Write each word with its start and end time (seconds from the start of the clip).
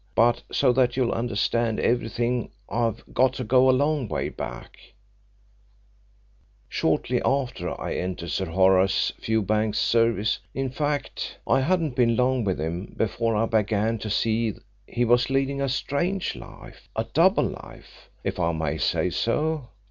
But 0.15 0.41
so 0.51 0.73
that 0.73 0.97
you'll 0.97 1.11
understand 1.11 1.79
everything 1.79 2.49
I've 2.67 3.03
got 3.13 3.33
to 3.33 3.43
go 3.43 3.69
a 3.69 3.69
long 3.69 4.07
way 4.07 4.29
back 4.29 4.77
shortly 6.67 7.21
after 7.21 7.79
I 7.79 7.93
entered 7.93 8.31
Sir 8.31 8.47
Horace 8.47 9.13
Fewbanks's 9.21 9.79
service. 9.79 10.39
In 10.55 10.71
fact, 10.71 11.37
I 11.45 11.61
hadn't 11.61 11.95
been 11.95 12.15
long 12.15 12.43
with 12.43 12.59
him 12.59 12.95
before 12.97 13.35
I 13.35 13.45
began 13.45 13.99
to 13.99 14.09
see 14.09 14.55
he 14.87 15.05
was 15.05 15.29
leading 15.29 15.61
a 15.61 15.69
strange 15.69 16.35
life 16.35 16.89
a 16.95 17.03
double 17.03 17.43
life, 17.63 18.09
if 18.23 18.39
I 18.39 18.53
may 18.53 18.79
say 18.79 19.11
so. 19.11 19.67